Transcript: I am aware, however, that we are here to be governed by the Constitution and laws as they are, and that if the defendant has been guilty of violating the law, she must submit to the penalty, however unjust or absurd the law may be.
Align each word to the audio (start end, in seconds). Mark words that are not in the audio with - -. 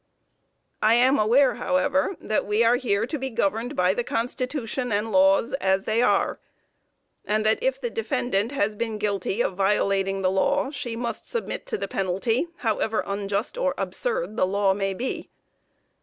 I 0.81 0.95
am 0.95 1.19
aware, 1.19 1.53
however, 1.53 2.17
that 2.19 2.47
we 2.47 2.63
are 2.63 2.75
here 2.77 3.05
to 3.05 3.19
be 3.19 3.29
governed 3.29 3.75
by 3.75 3.93
the 3.93 4.03
Constitution 4.03 4.91
and 4.91 5.11
laws 5.11 5.53
as 5.61 5.83
they 5.83 6.01
are, 6.01 6.39
and 7.23 7.45
that 7.45 7.61
if 7.61 7.79
the 7.79 7.91
defendant 7.91 8.51
has 8.51 8.73
been 8.73 8.97
guilty 8.97 9.43
of 9.43 9.53
violating 9.53 10.23
the 10.23 10.31
law, 10.31 10.71
she 10.71 10.95
must 10.95 11.27
submit 11.27 11.67
to 11.67 11.77
the 11.77 11.87
penalty, 11.87 12.47
however 12.55 13.03
unjust 13.05 13.59
or 13.59 13.75
absurd 13.77 14.37
the 14.37 14.47
law 14.47 14.73
may 14.73 14.95
be. 14.95 15.29